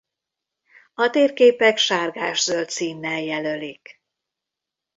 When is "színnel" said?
2.69-3.21